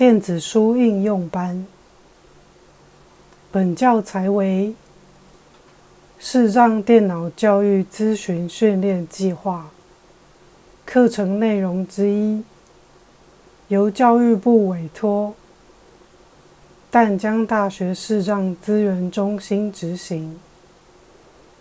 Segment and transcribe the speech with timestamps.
[0.00, 1.66] 电子书应用班。
[3.52, 4.74] 本教材为
[6.18, 9.68] 视障电脑教育咨询训练计划
[10.86, 12.42] 课程内容之一，
[13.68, 15.34] 由教育部委托
[16.90, 20.40] 淡江大学视障资源中心执行。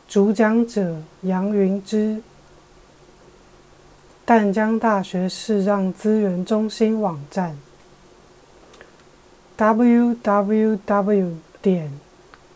[0.08, 2.21] 主讲者杨云之。
[4.24, 7.58] 淡江大学视障资源中心网站
[9.59, 11.36] ：www.
[11.62, 11.91] 点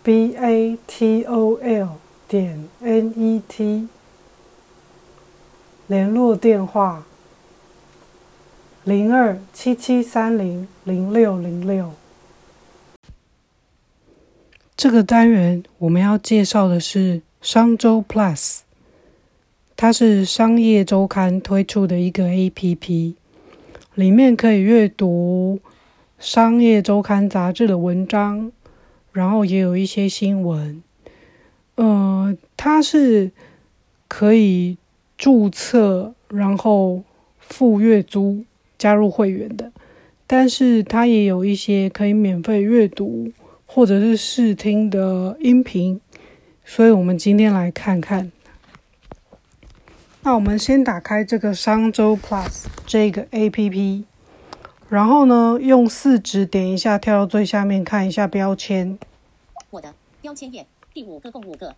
[0.06, 1.90] batol.
[2.30, 3.88] 点 net。
[5.88, 7.04] 联络电话：
[8.86, 11.92] 零二七七三零零六零六。
[14.78, 18.60] 这个单元我们要介绍的是商周 Plus。
[19.76, 23.16] 它是商业周刊推出的一个 APP，
[23.96, 25.60] 里面可以阅读
[26.24, 28.50] 商业周刊杂志的文章，
[29.12, 30.82] 然后也有一些新闻。
[31.76, 33.30] 呃，它是
[34.08, 34.78] 可以
[35.18, 37.04] 注册，然后
[37.40, 38.46] 付月租
[38.78, 39.74] 加入会员的，
[40.26, 43.34] 但是它也有一些可以免费阅读
[43.66, 46.00] 或者是试听的音频，
[46.64, 48.32] 所以我们今天来看看。
[50.22, 54.06] 那我们先打开这个商周 Plus 这个 A P P，
[54.94, 59.00] 然后呢，用四指点一下，跳到最下面看一下标签。
[59.72, 59.92] 我的
[60.22, 61.76] 标签页第五个共五个。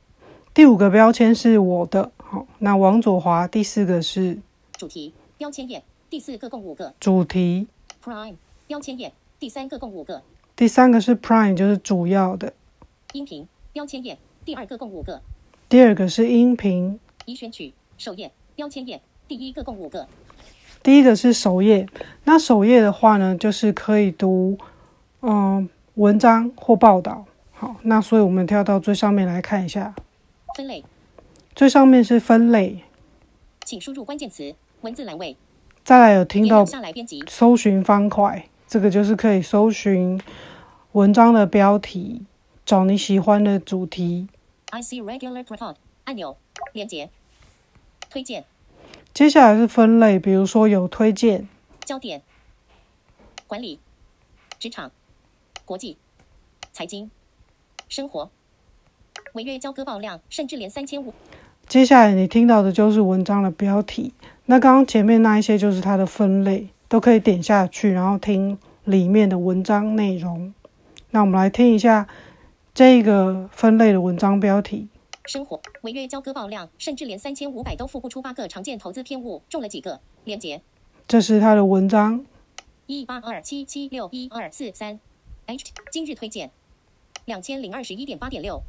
[0.53, 4.37] 第五个标签是我的，好，那往左滑，第四个是
[4.73, 6.93] 主题标签页第四个共五个。
[6.99, 7.67] 主题
[8.03, 8.35] Prime
[8.67, 10.21] 标签页第三个共五个。
[10.53, 12.51] 第三个是 Prime，就是主要的。
[13.13, 15.21] 音频标签页第二个共五个。
[15.69, 16.99] 第二个是音频。
[17.23, 17.73] 已选取。
[17.97, 20.05] 首页标签页第一个共五个，
[20.85, 21.89] 第一个是首页。
[22.25, 24.55] 那首页的话呢，就是可以读
[25.21, 27.25] 嗯文章或报道。
[27.53, 29.95] 好，那所以我们跳到最上面来看一下
[30.55, 30.85] 分类。
[31.55, 32.83] 最上面是分类，
[33.63, 35.35] 请输入关键词文字栏位。
[35.83, 36.63] 再来有听到
[37.27, 40.21] 搜寻方块，这个就是可以搜寻
[40.91, 42.21] 文章的标题，
[42.63, 44.27] 找你喜欢的主题。
[44.69, 46.37] I see regular report 按钮
[46.73, 47.09] 连接。
[48.07, 48.45] 推荐，
[49.15, 51.47] 接下来是分类，比如说有推荐、
[51.85, 52.21] 焦点、
[53.47, 53.79] 管理、
[54.59, 54.91] 职场、
[55.63, 55.95] 国际、
[56.73, 57.09] 财经、
[57.87, 58.29] 生活、
[59.31, 61.13] 违约交割爆量，甚至连三千五。
[61.65, 64.13] 接下来你听到的就是文章的标题，
[64.47, 70.53] 那刚刚前面那一些就是它的分类，都可以点下去，然后听里面的文章内容。
[71.11, 72.05] 那我们来听一下
[72.73, 74.89] 这个分类的文章标题。
[75.25, 78.21] 生活违约交割爆量，甚至连三千五百都付不出。
[78.21, 79.99] 八个常见投资偏误，中了几个？
[80.23, 80.61] 连接，
[81.07, 82.25] 这是他的文章。
[82.87, 84.99] 一八二七七六一二四三
[85.47, 86.51] ，H 今日推荐，
[87.25, 88.61] 两千零二十一点八点六。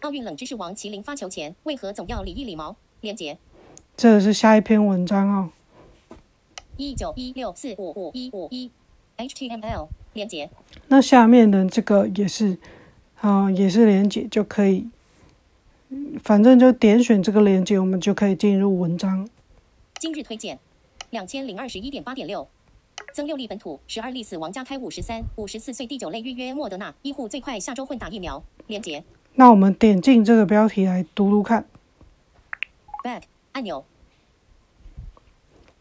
[0.00, 2.76] 奥运冷知识王麒麟发球前为何总要理一理毛？
[3.00, 3.38] 连接，
[3.96, 5.50] 这是下一篇文章哦。
[6.76, 8.70] 一九一六四五五一五一
[9.16, 10.50] ，HTML 连接。
[10.88, 12.58] 那下面的这个也是，
[13.20, 14.88] 啊，也是连接就可以。
[16.22, 19.28] 反正就点选这个链接，我们就可以进入文章。
[19.98, 20.58] 今日推荐，
[21.10, 22.48] 两千零二十一点八点六，
[23.12, 28.42] 增六例本土十二例死亡，加开五十三五十四岁第九类预约莫德纳医护最快下周混打疫苗。
[28.66, 29.04] 连接。
[29.34, 31.66] 那我们点进这个标题来读读看。
[33.04, 33.84] Back 按钮。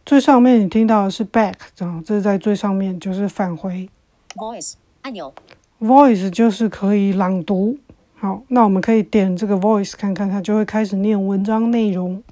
[0.06, 3.90] 最上面你听到的是 Back，然后这是在最上面，就是返回。
[4.36, 5.34] Voice 按钮。
[5.82, 7.80] Voice 就是可以朗读。
[8.26, 12.24] 好，那我们可以点这个 voice 看看，它就会开始念文章内容。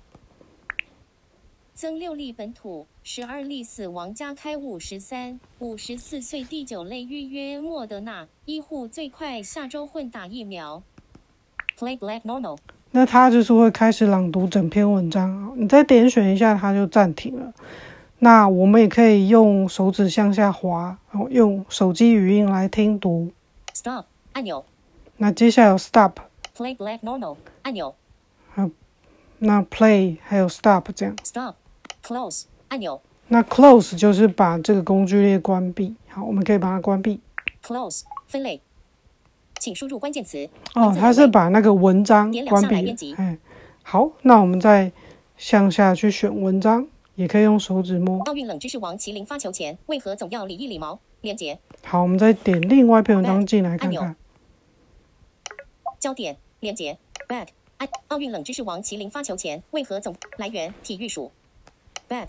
[1.76, 10.82] 增六例本土，十二例死亡，加开五十三五十四岁第九类预约莫德纳医护最快下周混打疫苗。
[11.78, 12.58] Play black normal。
[12.90, 17.54] 那它就是会开始朗读整篇文章，你再点选一下，它就暂停了。
[18.18, 23.32] 那我们也可以用手指向下滑，然后用手机语音来听读。
[23.76, 24.66] Stop 按钮。
[25.24, 26.20] 那接下来有 stop
[26.54, 27.96] play black normal 按钮，
[28.54, 28.70] 好，
[29.40, 31.54] 那 play 还有 stop 这样 stop
[32.06, 33.00] close 按钮，
[33.30, 35.96] 那 close 就是把这个工具列关闭。
[36.10, 37.22] 好，我们可以把它关闭。
[37.66, 38.60] close 分类，
[39.58, 40.50] 请输入关键词。
[40.76, 43.16] 哦，它是把那个文章关闭。
[43.16, 43.38] 哎，
[43.82, 44.92] 好，那我们再
[45.38, 46.86] 向下去选文章，
[47.16, 48.20] 也可以用手指摸。
[48.24, 51.00] 奥运冷知识王麒麟发球前为何总要理一理毛？
[51.22, 51.58] 连接。
[51.86, 54.14] 好，我们再点另外一篇文章进来看看。
[56.04, 56.98] 焦点连接
[57.30, 57.48] back
[57.78, 61.32] 按奥运冷知识王麒麟发球前为何总来源体育署
[62.10, 62.28] back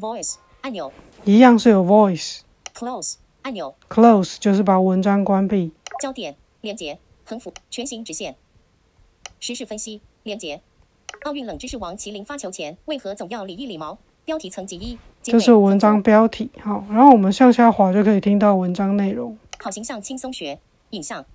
[0.00, 0.90] voice 按钮
[1.26, 2.38] 一样是有 voice
[2.74, 5.70] close 按钮，，close 就是把文章关闭。
[6.00, 8.36] 焦点，连接，横幅，全形直线，
[9.38, 10.62] 时事分析，连接。
[11.24, 13.98] 奥运冷知识王麒麟发球前为何总要理一理毛？
[14.24, 19.36] 标题层级一，这是文章标题，好，然后我们向下滑就可以听到文章内容。
[19.58, 20.58] 好形象轻松学，
[20.90, 21.26] 影像。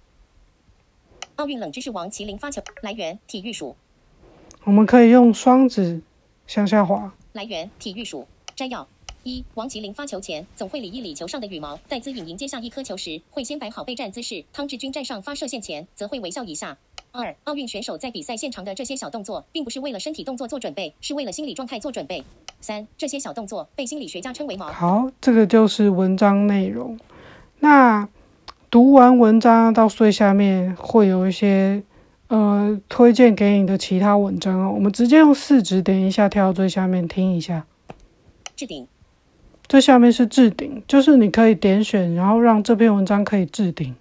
[1.38, 3.76] 奥运冷知识王麒麟发球来源体育署，
[4.64, 6.02] 我们可以用双指
[6.48, 8.88] 向下滑，来源体育署摘要。
[9.24, 16.78] 一、王麒麟发球前总会理一理球上的羽毛，在资颖迎接下一颗球时，会先摆好备战姿势；汤志军站上发射线前，则会微笑一下。
[17.12, 22.24] 二、奥运选手在比赛现场的这些小动作，并不是为了身体动作做准备，是为了心理状态做准备。
[22.62, 24.68] 三、这些小动作被心理学家称为毛。
[24.72, 26.98] 好，这个就是文章内容。
[27.60, 28.08] 那
[28.70, 31.84] 读完文章到最下面会有一些
[32.28, 34.72] 呃推荐给你的其他文章哦。
[34.74, 37.66] 我们直接用四指点一下，跳到最下面听一下。
[38.56, 38.88] 置顶，
[39.68, 43.96] 最下面是置顶，就是你可以点选，然后让这篇文章可以置顶。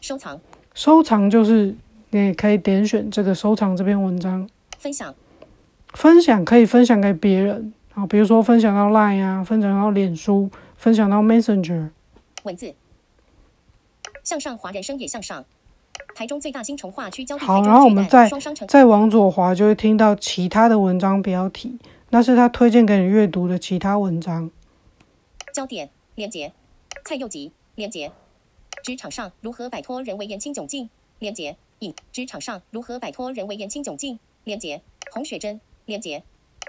[0.00, 0.40] 收藏，
[0.74, 1.74] 收藏就是
[2.10, 4.48] 你也可以点选这个收藏这篇文章。
[4.78, 5.14] 分享，
[5.92, 11.90] 分享可以分享给别人啊，比如说分享到 Line 啊，分享到脸书，分享到 Messenger。
[12.44, 12.74] 文字。
[14.28, 15.42] 向上滑，人生也向上。
[16.14, 18.28] 台中最大新从化区交地好然后我们再
[18.68, 21.78] 再往左滑，就会听到其他的文章标题，
[22.10, 24.50] 那是他推荐给你阅读的其他文章。
[25.54, 26.52] 焦点连接，
[27.06, 28.12] 蔡佑吉连接，
[28.84, 30.90] 职场上如何摆脱人为言轻窘境？
[31.18, 34.18] 连接引职场上如何摆脱人为言轻窘境？
[34.44, 36.22] 连接洪雪珍连接，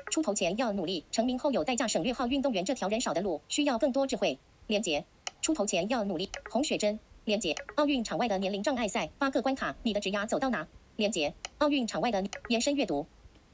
[0.09, 1.85] 出头前要努力，成名后有代价。
[1.89, 4.39] 省略号运动员这条人少的路，需要更多智慧。
[4.67, 5.03] 连接
[5.41, 6.99] 出头前要努力，洪雪珍
[7.29, 10.65] 连接奥运场外的年龄障碍赛八个关卡，你的职涯走到哪？
[10.95, 13.05] 连接奥运场外的延伸阅读。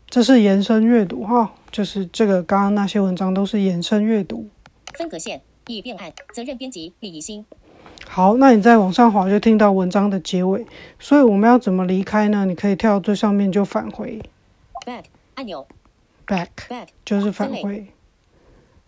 [0.07, 4.47] 这是延伸阅读哈，就是这个刚刚那些文章都是延伸阅读。
[4.93, 7.45] 分隔线已变暗，责任编辑李怡欣。
[8.07, 10.65] 好，那你再往上滑就听到文章的结尾，
[10.97, 12.45] 所以我们要怎么离开呢？
[12.45, 14.21] 你可以跳到最上面就返回
[14.85, 15.67] Back 按钮
[16.25, 16.47] back。
[16.69, 17.87] Back 就是返回。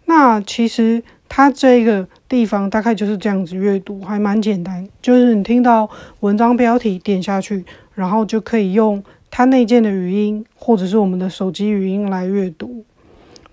[0.06, 4.88] 那其实它这个地方大概就是这样子阅读，还蛮简单。
[5.02, 5.90] 就是你听到
[6.22, 12.84] 文章标题点下去，然后就可以用它内建的语音或者是我们的手机语音来阅读。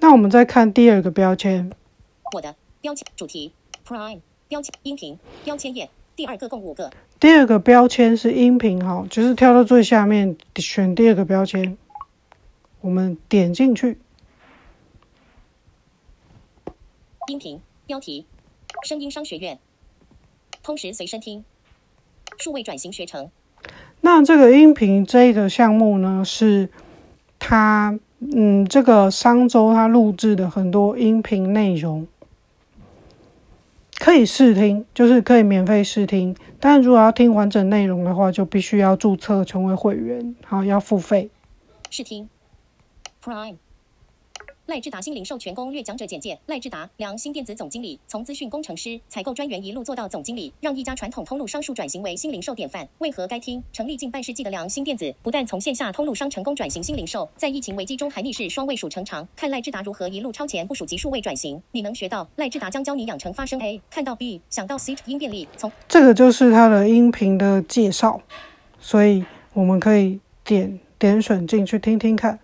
[0.00, 1.70] 那我们再看第二个标签，
[2.32, 3.52] 我的标签主题
[3.86, 11.76] Prime 标签音频标签页第二个共五个第二个标签是音频哈，就是跳到最下面选第二个标签，
[12.82, 13.98] 我们点进去，
[17.26, 18.26] 音频标题
[18.82, 19.58] 声音商学院。
[20.62, 21.44] 通识随身听。
[22.38, 23.30] 数位转型学程。
[24.00, 26.68] 那这个音频这个项目呢，是
[27.38, 32.06] 它嗯，这个商周它录制的很多音频内容，
[33.98, 36.36] 可以试听，就是可以免费试听。
[36.58, 41.30] 但如果要听完整内容的话，就必须要注册成为会员，好要付费。
[41.90, 42.28] 试听。
[43.22, 43.56] Prime
[44.66, 52.88] 赖志达新零售全攻略讲者简介：赖志达，良心电子总经理，从资讯工程师、采购专员一路做到总经理，让一家传统通路商数转型为新零售典范。
[52.96, 53.62] 为何该听？
[53.74, 59.28] 成立近半世纪的良心电子，不但从线下通路商成功转型新零售，在疫情危机中还逆势双位数成长。
[59.36, 65.46] 看赖志达如何一路超前部署及数位转型，你能学到，赖志达将教你养成发声 A，看到 B，想到 C 音便利。
[65.58, 68.22] 从这个就是他的音频的介绍，
[68.80, 72.38] 所以我们可以点点选进去听听看。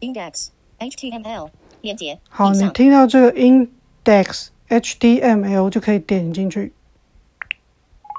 [0.00, 1.50] Index HTML
[1.86, 6.72] 连接好，你听到这个 index HTML 就可以点进去，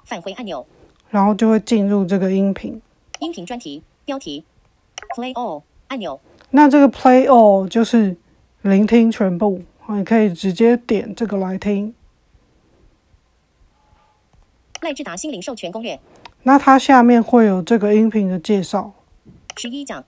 [0.06, 0.66] 返回按钮。
[1.10, 2.82] 然后就会进入这个音频。
[3.20, 4.44] 音频专题标题
[5.16, 6.20] Play All 按钮
[6.50, 8.18] 那这个 Play All 就是
[8.62, 11.94] 聆听全部，你可以直接点这个来听。
[14.82, 16.00] 赖志达新零售全攻略
[16.44, 18.94] 那它下面会有这个音频的介绍。
[19.56, 20.04] 十一讲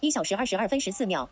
[0.00, 1.30] 一小时二十二分十四秒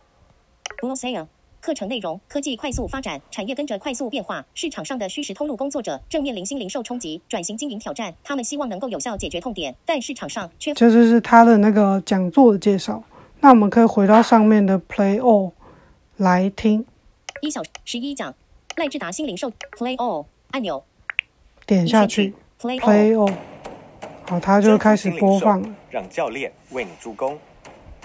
[0.81, 1.27] Glossary
[1.61, 8.15] 课程内容：科技快速发展，产业跟着快速变化，市场上的虚实通路工作者正面临新零售冲击、转型经营挑战。
[8.25, 13.05] 他们希望能够有效解决痛点，但市场上缺这就是他的那个讲座的介绍。
[13.41, 15.53] 那我们可以回到上面的 Play All
[16.17, 16.87] 来听，
[17.43, 18.35] 一小时十一讲
[18.77, 20.83] 赖志达新零售 Play All 按钮
[21.67, 23.35] 点下去 Play All Play All，
[24.27, 25.69] 好，它就开始播放了。
[25.91, 27.39] 让教练为你助攻。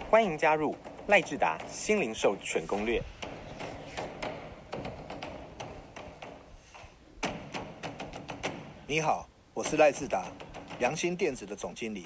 [0.10, 0.76] 欢迎加入
[1.08, 3.00] 赖志达新零售全攻略。
[8.88, 10.26] 你好，我是赖志达，
[10.80, 12.06] 良心电子的总经理。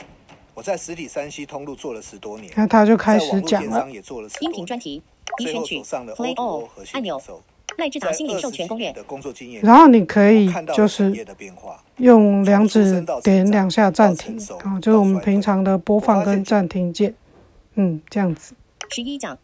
[0.54, 3.90] 我在实体山西通路做了十多年，那他就开始讲了。
[3.90, 5.02] 也做了十多音频专题
[5.38, 7.22] 已最选取上了 Play All 按钮。
[7.78, 11.26] 赖志达心灵授权攻略的工作经验，然后你可以就是。
[11.96, 17.14] 用两指点两下暂停啊，就是我们平常的播放跟暂停键，
[17.76, 18.54] 嗯，这样子。
[18.90, 19.38] 十一讲。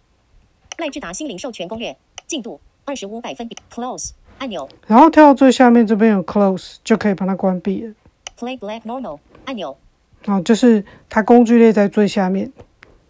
[0.78, 1.96] 赖智达新零授权攻略
[2.28, 4.68] 进度二十五百分比 close 按钮。
[4.88, 7.94] 然后跳到最下面这边有 close 就可以把它关闭了。
[8.38, 9.78] play black normal 按钮。
[10.26, 12.52] 啊，就是它工具列在最下面，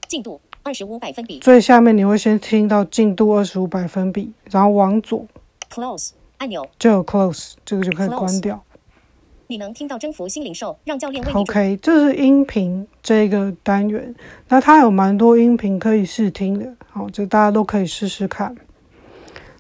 [0.08, 1.40] 进度二十五百分比。
[1.40, 5.26] 最下面你会先听到进度二十五百分比，然后往左。
[5.72, 8.64] close 按钮，就有 close，这个就可以关掉。
[9.48, 14.14] 你能听到征服新零售，让教练为你主 OK，这是音频这个单元，
[14.48, 18.56] 那它有蛮多音频可以试听的，好，这大家都可以试试看。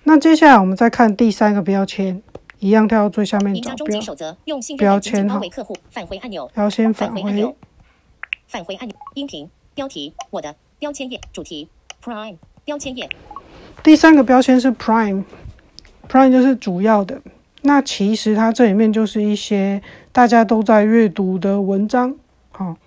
[0.03, 2.21] 那接下来我们再看第三个标签，
[2.59, 5.75] 一样跳到最下面赢找标家终极，守则，用信任标签哈包围客户。
[5.89, 7.55] 返回按钮，然后先返回返回按钮，
[8.47, 11.69] 返回按钮，音频标题，我的标签页主题。
[12.03, 13.09] Prime 标签页。
[13.81, 17.19] 第三个标签是 Prime，Prime 就是主要的。
[17.65, 19.81] 那其实它这里面就是一些
[20.12, 22.15] 大家都在阅读的文章，
[22.51, 22.77] 好，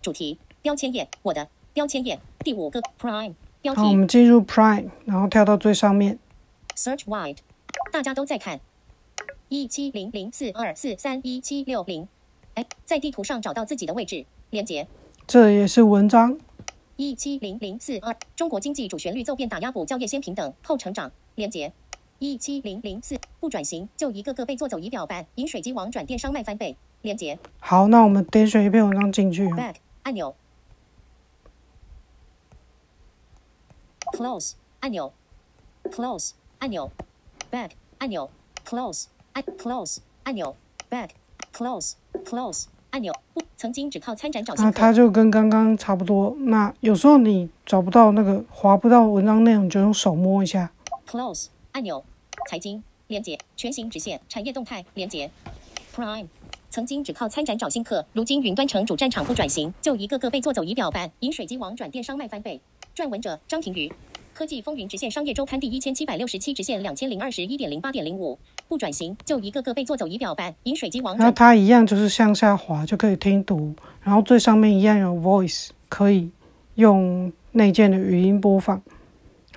[0.00, 6.20] 主题标签页，我的标签页第五个 Prime 标好，我们进入 Prime，然后跳到最上面
[6.76, 7.38] ，Search Wide，
[7.92, 8.60] 大家都在看。
[9.48, 12.06] 一七零零四二四三一七六零，
[12.54, 14.86] 哎，在地图上找到自己的位置，连接
[15.26, 16.38] 这也是文章，
[16.96, 21.72] 一七零零四二，中国经济主旋律骤变打压补教业先平等后成长，连接
[22.18, 30.34] 一七零零四不转型就一个个被做走仪表板，饮水机网转电商卖翻倍，连接好，那我们点选一篇文章进去，Back 按钮
[34.12, 35.12] ，Close 按钮
[35.84, 36.90] ，Close 按钮
[37.52, 38.28] ，Back 按钮
[38.66, 40.56] ，Close 按 Close 按钮
[40.90, 41.10] ，Back
[41.52, 41.92] Close
[42.24, 43.12] Close 按钮。
[43.32, 46.34] 不，曾经只靠参展找新那它，就跟刚刚差不多。
[46.40, 50.72] 那有时候你找不到那个划不到文章内容，你就用手摸一下。
[51.06, 51.46] Close
[51.78, 52.04] 按钮，
[52.50, 55.30] 财经连接，全行直线，产业动态连接
[55.94, 56.26] ，Prime。
[56.70, 62.60] 曾经只靠参展找新客，如今云端城主战场不转型，就一个个被做走仪表板，饮水机王转电商卖翻倍。
[62.96, 63.92] 撰文者张庭瑜，
[64.34, 68.36] 科技风云直线商业周刊第一千七百六十七直线两千零二十一点零八点零五。
[68.66, 76.32] 不转型，就一个个被做走仪表板，饮水机网转那它一样就是向下滑就可以听读，然后最上面一样有 Voice，可以
[76.74, 78.82] 用内建的语音播放。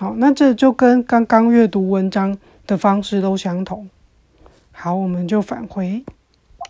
[0.01, 3.87] 好，那这就跟刚刚阅读文章的方式都相同。
[4.71, 6.03] 好，我们就返回。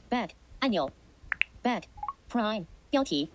[0.09, 0.91] Back 按钮
[1.63, 1.83] ，Back
[2.29, 3.29] Prime 标题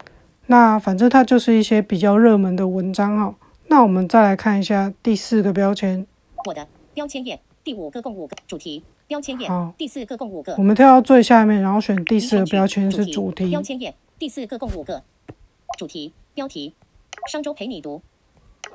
[0.49, 3.35] 那反正它就是一些比较热门的文章哈。
[3.69, 6.07] 那我们再来看一下第四个标签，
[6.45, 13.49] 我的标签页第五个共五个主题标签页好第四个共五个我们跳到最下面，然后选第第四个标签是主题。
[13.49, 15.03] 标签页第四个共五个
[15.79, 16.75] 主题标题，
[17.33, 18.03] 商周陪你读，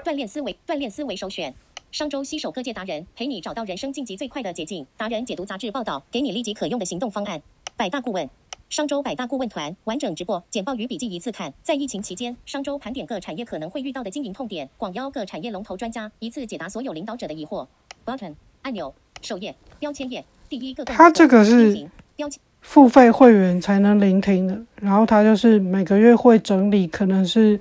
[0.03, 1.53] 锻炼思维，锻炼思维首选。
[1.91, 4.85] 商周携手各界达人，陪你找到人生晋级最快的捷径。
[4.97, 7.39] 达人解读杂志报道，给你立即可用的行动方案。
[7.77, 8.27] 百大顾问，
[8.69, 11.53] 商周百大顾问团完整直播、简报与笔记一次看。
[11.61, 17.67] 在疫情期间，商周盘点各产业可能会遇到的经营痛点，广邀各产业龙头专家，一次解答所有领导者的疑惑。
[18.03, 27.59] Button 按钮，首页标签页第一个共五它这个是标签付费会员才能聆听的，然后它就是每个月会整理，可能是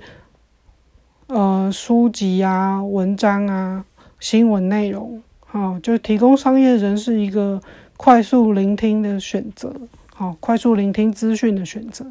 [1.31, 3.85] 呃书籍啊、文章啊、
[4.19, 7.61] 新闻内容，好、就提供商业人士一个
[7.95, 9.73] 快速聆听的选择，
[10.13, 12.05] 好、快速聆听资讯的选择。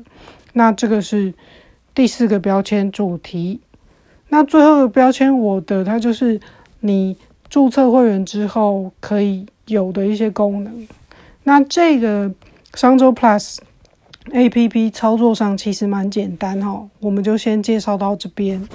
[0.54, 1.34] 那这个是
[1.94, 3.60] 第四个标签主题。
[4.30, 6.40] 那最后的标签我的，它就是
[6.80, 7.14] 你
[7.50, 10.88] 注册会员之后可以有的一些功能。
[11.44, 12.32] 那这个
[12.72, 13.58] 商周 Plus
[14.32, 18.66] A P P 操作上其实蛮简单哈，我们就先介绍到这边。